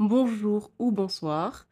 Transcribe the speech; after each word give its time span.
Bonjour 0.00 0.72
ou 0.80 0.90
bonsoir. 0.90 1.68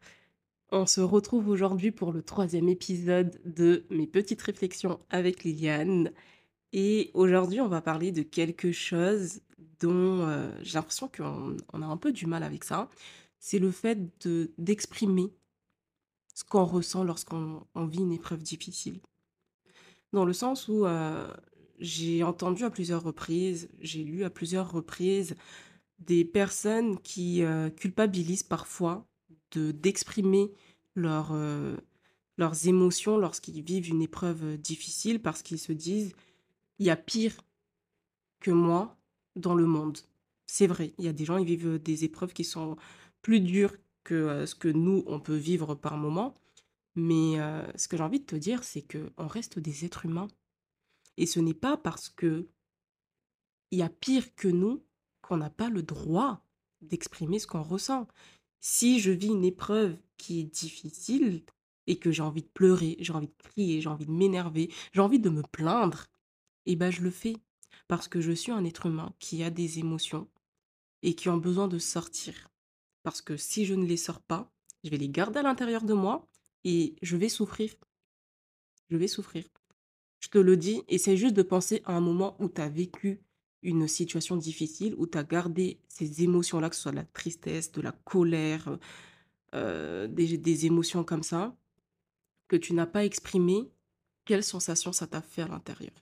On 0.71 0.85
se 0.85 1.01
retrouve 1.01 1.49
aujourd'hui 1.49 1.91
pour 1.91 2.13
le 2.13 2.23
troisième 2.23 2.69
épisode 2.69 3.37
de 3.43 3.85
Mes 3.89 4.07
petites 4.07 4.41
réflexions 4.41 5.01
avec 5.09 5.43
Liliane. 5.43 6.09
Et 6.71 7.11
aujourd'hui, 7.15 7.59
on 7.59 7.67
va 7.67 7.81
parler 7.81 8.13
de 8.13 8.21
quelque 8.21 8.71
chose 8.71 9.41
dont 9.81 10.21
euh, 10.21 10.49
j'ai 10.61 10.75
l'impression 10.75 11.09
qu'on 11.09 11.57
on 11.73 11.81
a 11.81 11.85
un 11.85 11.97
peu 11.97 12.13
du 12.13 12.25
mal 12.25 12.43
avec 12.43 12.63
ça. 12.63 12.89
C'est 13.39 13.59
le 13.59 13.71
fait 13.71 13.99
de 14.25 14.53
d'exprimer 14.57 15.33
ce 16.33 16.45
qu'on 16.45 16.63
ressent 16.63 17.03
lorsqu'on 17.03 17.67
on 17.75 17.85
vit 17.87 17.99
une 17.99 18.13
épreuve 18.13 18.41
difficile. 18.41 19.01
Dans 20.13 20.23
le 20.23 20.33
sens 20.33 20.69
où 20.69 20.85
euh, 20.85 21.27
j'ai 21.77 22.23
entendu 22.23 22.63
à 22.63 22.69
plusieurs 22.69 23.03
reprises, 23.03 23.67
j'ai 23.81 24.05
lu 24.05 24.23
à 24.23 24.29
plusieurs 24.29 24.71
reprises 24.71 25.35
des 25.99 26.25
personnes 26.25 26.99
qui, 27.01 27.41
heu, 27.43 27.69
culpabilisent 27.71 28.43
parfois 28.43 29.07
de 29.51 29.71
d'exprimer 29.71 30.51
leurs, 30.95 31.33
heu, 31.33 31.77
leurs 32.37 32.67
émotions 32.67 33.17
lorsqu'ils 33.17 33.61
vivent 33.63 33.89
une 33.89 34.01
épreuve, 34.01 34.43
heu, 34.45 34.57
difficile 34.57 35.21
parce 35.21 35.41
qu'ils 35.43 35.59
se 35.59 35.71
disent: 35.73 36.13
«Il 36.79 36.85
y 36.87 36.91
a 36.91 36.97
pire 36.97 37.37
que 38.41 38.51
moi 38.51 38.97
dans 39.35 39.55
le 39.55 39.65
monde». 39.65 39.99
C'est 40.47 40.67
vrai, 40.67 40.93
il 40.99 41.05
y 41.05 41.07
a 41.09 41.13
des 41.13 41.25
gens, 41.25 41.37
ils 41.37 41.45
vivent, 41.45 41.79
des 41.81 42.03
épreuves 42.05 42.33
qui 42.33 42.43
sont 42.43 42.77
plus 43.21 43.39
dures 43.41 43.75
que, 44.03 44.45
ce 44.45 44.55
que 44.55 44.67
nous, 44.69 45.03
on 45.07 45.19
peut 45.19 45.35
vivre 45.35 45.75
par 45.75 45.97
moment. 45.97 46.35
Mais, 46.95 47.37
ce 47.77 47.87
que 47.89 47.97
j'ai 47.97 48.03
envie 48.03 48.19
de 48.21 48.25
te 48.25 48.35
dire, 48.37 48.63
c'est 48.63 48.83
qu'on 48.83 49.27
reste 49.27 49.59
des 49.59 49.85
êtres 49.85 50.05
humains 50.07 50.27
et 51.17 51.25
ce 51.27 51.39
n'est 51.41 51.53
pas 51.55 51.77
parce 51.77 52.09
qu'il 52.09 52.47
y 53.71 53.81
a 53.81 53.89
pire 53.89 54.35
que 54.35 54.47
nous 54.47 54.83
qu'on 55.33 55.37
n'a 55.37 55.49
pas 55.49 55.69
le 55.69 55.81
droit 55.81 56.45
d'exprimer 56.81 57.39
ce 57.39 57.47
qu'on 57.47 57.63
ressent. 57.63 58.07
Si 58.59 58.99
je 58.99 59.09
vis 59.09 59.29
une 59.29 59.43
épreuve 59.43 59.97
qui 60.17 60.39
est 60.39 60.43
difficile 60.43 61.43
et 61.87 61.97
que 61.97 62.11
j'ai 62.11 62.21
envie 62.21 62.43
de 62.43 62.49
pleurer, 62.53 62.97
j'ai 62.99 63.13
envie 63.13 63.29
de 63.29 63.43
crier, 63.49 63.81
j'ai 63.81 63.89
envie 63.89 64.05
de 64.05 64.11
m'énerver, 64.11 64.71
j'ai 64.91 65.01
envie 65.01 65.19
de 65.19 65.31
me 65.31 65.41
plaindre, 65.41 66.05
eh 66.67 66.75
ben 66.75 66.91
je 66.91 67.01
le 67.01 67.09
fais. 67.09 67.35
Parce 67.87 68.07
que 68.07 68.21
je 68.21 68.31
suis 68.31 68.51
un 68.51 68.63
être 68.63 68.85
humain 68.85 69.11
qui 69.17 69.43
a 69.43 69.49
des 69.49 69.79
émotions 69.79 70.29
et 71.01 71.15
qui 71.15 71.29
ont 71.29 71.37
besoin 71.37 71.67
de 71.67 71.79
sortir. 71.79 72.51
Parce 73.01 73.23
que 73.23 73.35
si 73.35 73.65
je 73.65 73.73
ne 73.73 73.87
les 73.87 73.97
sors 73.97 74.21
pas, 74.21 74.53
je 74.83 74.91
vais 74.91 74.97
les 74.97 75.09
garder 75.09 75.39
à 75.39 75.43
l'intérieur 75.43 75.81
de 75.81 75.95
moi 75.95 76.27
et 76.63 76.95
je 77.01 77.17
vais 77.17 77.27
souffrir. 77.27 77.73
Je 78.91 78.97
vais 78.97 79.07
souffrir. 79.07 79.45
Je 80.19 80.29
te 80.29 80.37
le 80.37 80.57
dis, 80.57 80.83
essaie 80.89 81.17
juste 81.17 81.35
de 81.35 81.41
penser 81.41 81.81
à 81.85 81.97
un 81.97 82.01
moment 82.01 82.37
où 82.39 82.49
tu 82.49 82.61
as 82.61 82.69
vécu 82.69 83.23
une 83.63 83.87
situation 83.87 84.37
difficile, 84.37 84.95
où 84.97 85.07
tu 85.07 85.17
as 85.17 85.23
gardé 85.23 85.79
ces 85.87 86.23
émotions-là, 86.23 86.69
que 86.69 86.75
ce 86.75 86.83
soit 86.83 86.91
de 86.91 86.97
la 86.97 87.05
tristesse, 87.05 87.71
de 87.71 87.81
la 87.81 87.91
colère, 87.91 88.77
heu, 89.55 90.07
des 90.09 90.37
des 90.37 90.65
émotions 90.65 91.03
comme 91.03 91.23
ça, 91.23 91.55
que 92.47 92.55
tu 92.57 92.73
n'as 92.73 92.87
pas 92.87 93.05
exprimées. 93.05 93.71
Quelle 94.25 94.43
sensation 94.43 94.93
ça 94.93 95.07
t'a 95.07 95.21
fait 95.21 95.43
à 95.43 95.47
l'intérieur? 95.47 95.93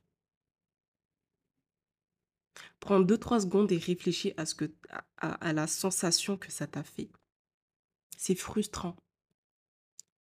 Prends 2.80 3.00
deux 3.00 3.18
trois 3.18 3.40
secondes 3.40 3.72
et 3.72 3.78
réfléchis 3.78 4.34
à 4.38 4.46
ce 4.46 4.56
que 4.56 4.72
à 5.18 5.34
à 5.50 5.54
la 5.54 5.68
sensation 5.68 6.38
que 6.38 6.52
ça 6.52 6.68
t'a 6.68 6.84
fait. 6.84 7.10
C'est 8.18 8.36
frustrant. 8.36 8.96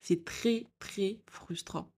C'est 0.00 0.24
très, 0.24 0.66
très 0.78 1.20
frustrant 1.27 1.91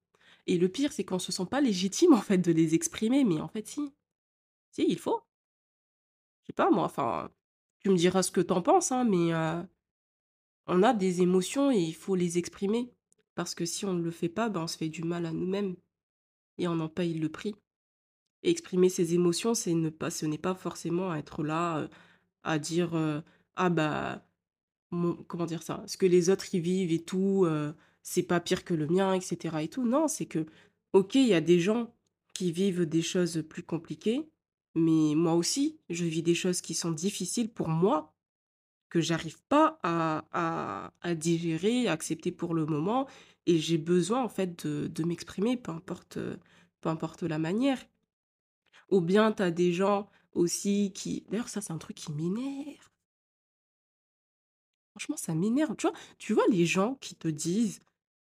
et 0.47 0.59
le 0.59 0.69
pire, 0.69 0.93
c'est 0.93 1.05
qu'on 1.05 1.19
se 1.19 1.33
sent 1.33 1.47
pas 1.51 1.61
légitime, 1.61 2.13
en 2.13 2.21
fait, 2.21 2.39
de 2.39 2.53
les 2.53 2.75
exprimer, 2.75 3.25
mais 3.25 3.41
en 3.41 3.49
fait 3.49 3.67
si. 3.67 3.93
Si, 4.73 4.85
il 4.89 4.99
faut. 4.99 5.23
Je 6.43 6.49
sais 6.49 6.53
pas 6.53 6.71
moi, 6.71 6.85
enfin, 6.85 7.31
tu 7.81 7.91
me 7.91 7.97
diras 7.97 8.23
ce 8.23 8.31
que 8.31 8.41
tu 8.41 8.53
en 8.53 8.63
penses, 8.63 8.93
hein, 8.93 9.05
mais 9.05 9.33
on 10.67 10.83
a 10.83 10.95
des 10.95 11.23
émotions 11.23 11.71
et 11.71 11.79
il 11.79 11.95
faut 11.95 12.15
les 12.15 12.39
exprimer. 12.39 12.93
Parce 13.35 13.55
que 13.55 13.65
si 13.65 13.87
on 13.87 13.95
ne 13.95 14.03
le 14.03 14.11
fait 14.11 14.29
pas, 14.29 14.51
ben, 14.51 14.65
on 14.65 14.67
se 14.67 14.77
fait 14.77 14.91
du 14.91 15.05
mal 15.05 15.25
à 15.25 15.33
nous-mêmes 15.33 15.75
et 16.59 16.69
on 16.69 16.79
en 16.81 16.89
paye 16.89 17.15
le 17.15 17.31
prix. 17.31 17.55
Exprimer 18.43 18.89
ses 18.91 19.15
émotions, 19.15 19.55
c'est 19.55 19.73
ne 19.73 19.89
pas 19.89 20.11
ce 20.11 20.27
n'est 20.27 20.37
pas 20.37 20.55
forcément 20.55 21.15
être 21.15 21.43
là, 21.43 21.89
à 22.43 22.59
dire, 22.59 23.23
«Ah 23.57 23.71
bah, 23.71 24.27
mon» 24.91 25.15
comment 25.15 25.47
dire 25.47 25.63
ça? 25.63 25.83
Ce 25.87 25.97
que 25.97 26.07
les 26.07 26.29
autres 26.29 26.55
y 26.55 26.61
vivent 26.61 26.93
et 26.93 27.03
tout, 27.03 27.47
c'est 28.03 28.25
pas 28.25 28.41
pire 28.41 28.65
que 28.65 28.75
le 28.75 28.87
mien 28.87 29.15
et 29.15 29.21
cetera 29.21 29.63
et 29.63 29.69
tout. 29.69 29.87
Non, 29.87 30.09
c'est 30.09 30.27
que, 30.27 30.45
OK, 30.93 31.15
il 31.15 31.29
y 31.29 31.35
a 31.35 31.41
des 31.41 31.61
gens 31.61 31.95
qui 32.35 32.53
vivent 32.53 32.85
des 32.85 33.03
choses 33.03 33.45
plus 33.49 33.63
compliquées, 33.63 34.29
mais 34.75 35.15
moi 35.17 35.35
aussi, 35.35 35.79
je 35.91 36.05
vis 36.05 36.23
des 36.23 36.35
choses 36.35 36.61
qui 36.61 36.75
sont 36.75 36.93
difficiles 36.93 37.51
pour 37.53 37.69
moi, 37.69 38.15
que 38.91 39.01
j'arrive 39.01 39.41
pas 39.49 39.79
à 39.83 40.25
à 40.33 40.93
à 41.03 41.15
digérer, 41.15 41.89
à 41.89 41.93
accepter 41.93 42.33
pour 42.33 42.55
le 42.55 42.67
moment 42.67 43.09
et 43.47 43.59
j'ai 43.59 43.79
besoin 43.79 44.23
en 44.25 44.29
fait 44.31 44.67
de 44.67 44.89
de 44.89 45.05
m'exprimer, 45.05 45.57
peu 45.59 45.73
importe, 45.73 46.19
heu, 46.19 46.39
peu 46.83 46.89
importe 46.91 47.23
la 47.25 47.39
manière. 47.39 47.81
Ou 48.91 49.01
bien 49.01 49.33
tu 49.33 49.43
as 49.43 49.51
des 49.51 49.73
gens 49.73 50.09
aussi 50.35 50.93
qui 50.95 51.25
d'ailleurs 51.29 51.49
ça 51.49 51.61
c'est 51.61 51.73
un 51.73 51.79
truc 51.79 51.97
qui 51.97 52.13
m'énerve. 52.13 52.89
Franchement 54.97 55.17
ça 55.17 55.35
m'énerve, 55.35 55.75
tu 55.77 55.87
vois? 55.87 55.97
Tu 56.19 56.33
vois 56.35 56.45
les 56.51 56.67
gens 56.67 56.97
qui 57.01 57.15
te 57.15 57.29
disent: 57.29 57.81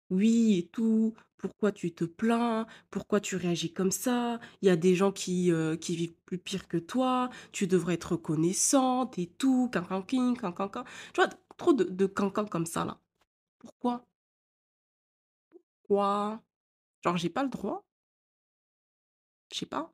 «Oui 0.09 0.57
et 0.59 0.67
tout, 0.67 1.13
pourquoi 1.41 1.71
tu 1.71 1.93
te 1.93 2.03
plains? 2.05 2.65
Pourquoi 2.91 3.19
tu 3.19 3.35
réagis 3.35 3.73
comme 3.73 3.91
ça? 3.91 4.39
Il 4.61 4.67
y 4.67 4.69
a 4.69 4.75
des 4.75 4.95
gens 4.95 5.11
qui, 5.11 5.51
qui 5.81 5.95
vivent 5.95 6.13
plus 6.25 6.37
pire 6.37 6.67
que 6.67 6.77
toi, 6.77 7.29
tu 7.51 7.67
devrais 7.67 7.95
être 7.95 8.13
reconnaissante 8.13 9.17
et 9.19 9.27
tout, 9.27 9.69
cancanking, 9.73 10.37
cancancan». 10.37 10.83
Tu 11.13 11.21
vois? 11.21 11.29
Trop 11.57 11.73
de 11.73 11.83
de 11.83 12.05
cancan 12.07 12.45
comme 12.45 12.65
ça 12.65 12.85
là. 12.85 12.99
Pourquoi? 13.59 14.05
Quoi? 15.83 16.41
Genre 17.03 17.17
j'ai 17.17 17.29
pas 17.29 17.43
le 17.43 17.49
droit? 17.49 17.83
Je 19.51 19.59
sais 19.59 19.65
pas. 19.65 19.91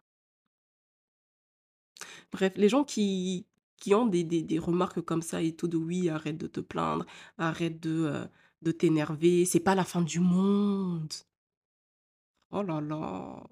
Bref, 2.34 2.54
les 2.58 2.70
gens 2.70 2.84
qui 2.84 3.46
qui 3.78 3.94
ont 3.94 4.06
des 4.08 4.24
des 4.24 4.60
remarques 4.60 5.02
comme 5.02 5.22
ça 5.22 5.42
et 5.42 5.56
tout 5.56 5.68
de: 5.68 5.78
«Oui, 5.78 6.10
arrête 6.10 6.38
de 6.38 6.48
te 6.48 6.60
plaindre, 6.60 7.06
arrête 7.38 7.80
de, 7.80 7.92
heu, 8.08 8.28
de 8.64 8.72
t'énerver, 8.72 9.46
c'est 9.46 9.60
pas 9.60 9.76
la 9.76 9.84
fin 9.86 10.02
du 10.02 10.20
monde». 10.20 11.14
Oh 12.52 12.62
là 12.64 12.82
là! 12.82 13.48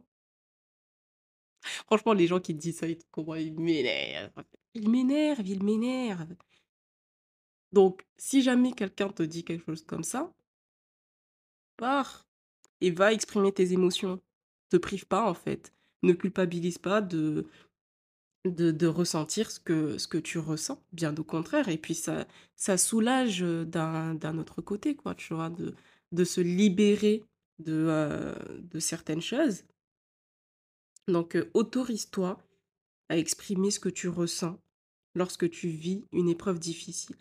Franchement, 1.88 2.14
les 2.14 2.28
gens 2.28 2.40
qui 2.40 2.54
disent 2.54 2.78
ça 2.80 2.88
et 2.88 2.98
tout, 2.98 3.08
comment 3.12 3.36
ils 3.36 3.54
m'énervent. 3.60 4.44
Ils 4.74 4.90
m'énervent, 4.90 5.48
ils 5.48 5.64
m'énervent. 5.64 6.36
Donc 7.72 8.06
si 8.18 8.42
jamais 8.42 8.72
quelqu'un 8.74 9.10
te 9.10 9.22
dit 9.24 9.44
quelque 9.44 9.66
chose 9.66 9.84
comme 9.86 10.04
ça, 10.04 10.34
pars 11.78 12.28
et 12.82 12.92
va 12.92 13.14
exprimer 13.14 13.52
tes 13.52 13.74
émotions. 13.74 14.22
Te 14.70 14.78
prive 14.78 15.08
pas, 15.08 15.30
en 15.30 15.34
fait. 15.34 15.74
Ne 16.04 16.14
culpabilise 16.14 16.78
pas 16.80 17.02
de 17.02 17.48
De 18.46 18.70
de 18.72 18.86
ressentir 18.88 19.50
ce 19.50 19.60
que 19.60 19.98
ce 19.98 20.08
que 20.08 20.20
tu 20.20 20.38
ressens, 20.38 20.80
bien 20.94 21.16
au 21.18 21.24
contraire 21.24 21.68
et 21.68 21.78
puis 21.80 21.96
ça 21.96 22.28
ça 22.56 22.78
soulage, 22.78 23.40
d'un 23.42 24.14
d'un 24.14 24.38
autre 24.38 24.62
côté 24.62 24.96
quoi, 24.96 25.16
tu 25.16 25.34
vois? 25.34 25.50
De 25.50 25.74
de 26.12 26.24
se 26.24 26.42
libérer 26.42 27.24
de, 27.60 28.34
certaines 28.80 29.22
choses. 29.22 29.64
Donc, 31.08 31.38
autorise-toi 31.54 32.42
à 33.10 33.18
exprimer 33.18 33.72
ce 33.72 33.80
que 33.80 33.90
tu 33.90 34.08
ressens 34.08 34.60
lorsque 35.14 35.50
tu 35.50 35.68
vis 35.68 36.04
une 36.12 36.30
épreuve 36.30 36.60
difficile. 36.60 37.16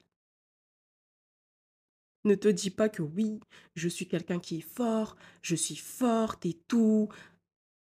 Ne 2.24 2.34
te 2.34 2.48
dis 2.48 2.70
pas 2.70 2.88
que: 2.88 3.02
«Oui, 3.02 3.40
je 3.74 3.88
suis 3.88 4.08
quelqu'un 4.08 4.40
qui 4.40 4.58
est 4.58 4.68
fort, 4.76 5.16
je 5.42 5.54
suis 5.54 5.76
forte 5.76 6.46
et 6.46 6.54
tout». 6.68 7.08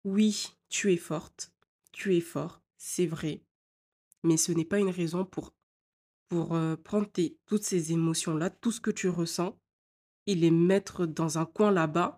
Oui, 0.03 0.53
tu 0.69 0.93
es 0.93 0.97
forte, 0.97 1.51
tu 1.91 2.15
es 2.15 2.21
fort, 2.21 2.61
c'est 2.77 3.07
vrai, 3.07 3.41
mais 4.23 4.37
ce 4.37 4.51
n'est 4.51 4.63
pas 4.63 4.79
une 4.79 4.89
raison 4.89 5.25
pour 5.25 5.53
Pour, 6.29 6.49
prendre 6.83 7.09
tes 7.09 7.37
toutes 7.45 7.63
ces 7.63 7.93
émotions-là, 7.93 8.49
tout 8.49 8.73
ce 8.73 8.81
que 8.81 8.91
tu 8.91 9.07
ressens 9.07 9.57
et 10.25 10.35
les 10.35 10.51
mettre 10.51 11.07
dans 11.07 11.37
un 11.37 11.45
coin 11.45 11.71
là-bas 11.71 12.17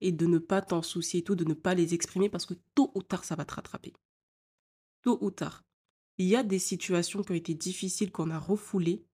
et 0.00 0.12
de 0.12 0.26
ne 0.26 0.38
pas 0.38 0.62
t'en 0.62 0.82
soucier 0.82 1.22
tout, 1.22 1.34
de 1.34 1.44
ne 1.44 1.54
pas 1.54 1.74
les 1.74 1.94
exprimer 1.94 2.28
parce 2.28 2.46
que 2.46 2.54
tôt 2.74 2.90
ou 2.94 3.02
tard, 3.02 3.24
ça 3.24 3.36
va 3.36 3.44
te 3.44 3.54
rattraper. 3.54 3.92
Tôt 5.02 5.18
ou 5.22 5.30
tard. 5.30 5.64
Il 6.18 6.26
y 6.26 6.36
a 6.36 6.42
des 6.42 6.58
situations 6.58 7.22
qui 7.22 7.32
ont 7.32 7.34
été 7.34 7.54
difficiles, 7.54 8.12
qu'on 8.12 8.30
a 8.30 8.38
refoulées 8.38 9.04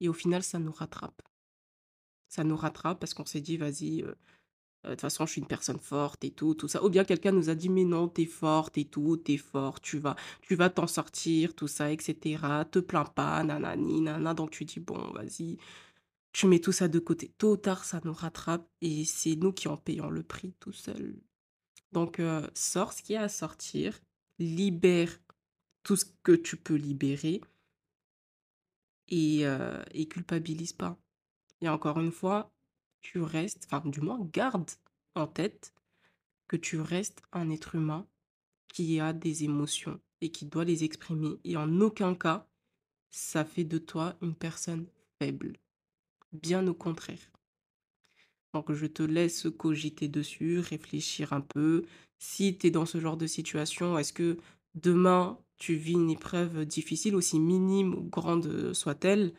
et 0.00 0.08
au 0.08 0.12
final, 0.12 0.42
ça 0.42 0.58
nous 0.58 0.72
rattrape. 0.72 1.22
Ça 2.28 2.44
nous 2.44 2.56
rattrape 2.56 3.00
parce 3.00 3.14
qu'on 3.14 3.24
s'est 3.24 3.40
dit: 3.40 3.56
«Vas-y, 3.56 4.02
heu, 4.02 4.06
heu, 4.08 4.14
de 4.84 4.90
toute 4.90 5.00
façon, 5.02 5.26
je 5.26 5.32
suis 5.32 5.40
une 5.40 5.46
personne 5.48 5.78
forte 5.78 6.24
et 6.24 6.30
tout, 6.30 6.54
tout 6.54 6.68
ça». 6.68 6.84
Ou 6.84 6.90
bien 6.90 7.04
quelqu'un 7.04 7.32
nous 7.32 7.50
a 7.50 7.54
dit: 7.54 7.68
«Mais 7.70 7.84
non, 7.84 8.08
tu 8.08 8.22
es 8.22 8.26
forte 8.26 8.78
et 8.78 8.84
tout, 8.86 9.16
tu 9.18 9.34
es 9.34 9.36
fort, 9.38 9.80
tu 9.80 9.98
vas 9.98 10.16
tu 10.42 10.54
vas 10.56 10.70
t'en 10.70 10.86
sortir, 10.86 11.54
tout 11.54 11.68
ça 11.68 11.92
et 11.92 11.98
cetera. 12.00 12.64
Te 12.66 12.80
plains 12.80 13.04
pas, 13.06 13.42
nanani, 13.44 14.02
nana». 14.02 14.34
Donc 14.34 14.50
tu 14.52 14.64
dis: 14.64 14.80
«Bon, 14.80 15.12
vas-y, 15.12 15.58
Tu 16.38 16.46
mets 16.46 16.60
tout 16.60 16.70
ça 16.70 16.86
de 16.86 17.00
côté. 17.00 17.34
Tôt 17.36 17.54
ou 17.54 17.56
tard, 17.56 17.84
ça 17.84 18.00
nous 18.04 18.12
rattrape 18.12 18.70
et 18.80 19.04
c'est 19.04 19.34
nous 19.34 19.52
qui 19.52 19.66
en 19.66 19.76
payons 19.76 20.08
le 20.08 20.22
prix 20.22 20.54
tout 20.60 20.70
seuls. 20.70 21.20
Donc, 21.90 22.20
heu, 22.20 22.48
sors 22.54 22.92
ce 22.92 23.02
qu'il 23.02 23.14
y 23.14 23.16
a 23.16 23.22
à 23.22 23.28
sortir, 23.28 23.98
libère 24.38 25.18
tout 25.82 25.96
ce 25.96 26.04
que 26.22 26.30
tu 26.30 26.56
peux 26.56 26.76
libérer 26.76 27.40
et 29.08 29.44
heu 29.44 29.82
et 29.90 30.06
culpabilise 30.06 30.72
pas. 30.74 30.96
Et 31.60 31.68
encore 31.68 31.98
une 31.98 32.12
fois, 32.12 32.52
tu 33.00 33.20
restes 33.20 33.66
enfin, 33.72 33.90
du 33.90 34.00
moins, 34.00 34.20
garde 34.32 34.70
en 35.16 35.26
tête 35.26 35.74
que 36.46 36.56
tu 36.56 36.80
restes 36.80 37.20
un 37.32 37.50
être 37.50 37.74
humain 37.74 38.06
qui 38.68 39.00
a 39.00 39.12
des 39.12 39.42
émotions 39.42 40.00
et 40.20 40.30
qui 40.30 40.46
doit 40.46 40.64
les 40.64 40.84
exprimer 40.84 41.40
et 41.42 41.56
en 41.56 41.80
aucun 41.80 42.14
cas, 42.14 42.46
ça 43.10 43.44
fait 43.44 43.64
de 43.64 43.78
toi 43.78 44.16
une 44.22 44.36
personne 44.36 44.86
faible. 45.20 45.58
Bien 46.32 46.66
au 46.68 46.74
contraire. 46.74 47.30
Donc 48.54 48.72
je 48.72 48.86
te 48.86 49.02
laisse 49.02 49.46
cogiter 49.58 50.08
dessus, 50.08 50.60
réfléchir 50.60 51.32
un 51.32 51.40
peu. 51.40 51.84
Si 52.18 52.56
tu 52.56 52.66
es 52.68 52.70
dans 52.70 52.86
ce 52.86 52.98
genre 53.00 53.16
de 53.16 53.26
situation, 53.26 53.98
est-ce 53.98 54.12
que 54.12 54.38
demain, 54.74 55.38
tu 55.58 55.74
vis 55.74 55.92
une 55.92 56.10
épreuve 56.10 56.64
difficile, 56.64 57.14
aussi 57.14 57.38
minime 57.40 57.94
ou 57.94 58.02
grande 58.08 58.72
soit-elle, 58.72 59.32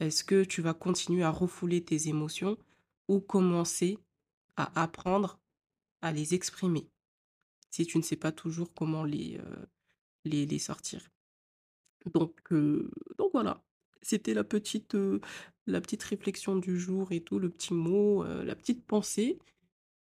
est-ce 0.00 0.24
que 0.24 0.42
tu 0.44 0.62
vas 0.62 0.74
continuer 0.74 1.22
à 1.22 1.30
refouler 1.30 1.82
tes 1.84 2.08
émotions 2.08 2.58
ou 3.08 3.20
commencer 3.20 3.98
à 4.56 4.82
apprendre 4.82 5.38
à 6.02 6.12
les 6.12 6.34
exprimer? 6.34 6.88
Si 7.70 7.86
tu 7.86 7.98
ne 7.98 8.04
sais 8.04 8.16
pas 8.16 8.32
toujours 8.32 8.74
comment 8.74 9.04
les, 9.04 9.38
heu, 9.38 9.66
les 10.24 10.46
les 10.46 10.58
sortir. 10.60 11.02
Donc 12.14 12.40
heu, 12.52 12.90
donc 13.18 13.30
voilà, 13.32 13.62
c'était 14.06 14.34
la 14.34 14.44
petite, 14.44 14.94
réflexion 16.02 16.56
du 16.56 16.78
jour 16.78 17.12
et 17.12 17.20
tout, 17.20 17.38
le 17.38 17.50
petit 17.50 17.74
mot, 17.74 18.24
la 18.24 18.54
petite 18.54 18.84
pensée 18.84 19.38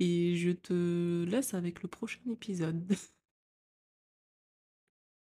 et 0.00 0.34
je 0.37 0.50
te 0.50 1.25
laisse 1.25 1.54
avec 1.54 1.82
le 1.82 1.88
prochain 1.88 2.20
épisode. 2.31 2.84